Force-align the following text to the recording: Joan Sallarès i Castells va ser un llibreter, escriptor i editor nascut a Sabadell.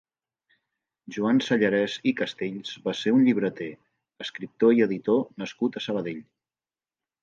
Joan 1.15 1.41
Sallarès 1.49 1.99
i 2.13 2.15
Castells 2.23 2.73
va 2.89 2.95
ser 3.03 3.15
un 3.19 3.23
llibreter, 3.29 3.71
escriptor 4.29 4.77
i 4.81 4.85
editor 4.91 5.27
nascut 5.43 5.75
a 5.83 5.89
Sabadell. 5.91 6.31